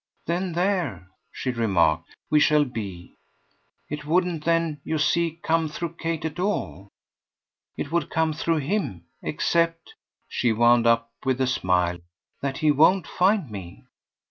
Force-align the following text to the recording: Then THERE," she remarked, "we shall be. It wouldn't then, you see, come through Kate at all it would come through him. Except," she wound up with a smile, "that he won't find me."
Then 0.25 0.53
THERE," 0.53 1.09
she 1.31 1.51
remarked, 1.51 2.15
"we 2.31 2.39
shall 2.39 2.65
be. 2.65 3.13
It 3.87 4.03
wouldn't 4.03 4.45
then, 4.45 4.81
you 4.83 4.97
see, 4.97 5.39
come 5.43 5.69
through 5.69 5.93
Kate 5.99 6.25
at 6.25 6.39
all 6.39 6.87
it 7.77 7.91
would 7.91 8.09
come 8.09 8.33
through 8.33 8.61
him. 8.65 9.05
Except," 9.21 9.93
she 10.27 10.53
wound 10.53 10.87
up 10.87 11.11
with 11.23 11.39
a 11.39 11.45
smile, 11.45 11.99
"that 12.41 12.57
he 12.57 12.71
won't 12.71 13.05
find 13.05 13.51
me." 13.51 13.83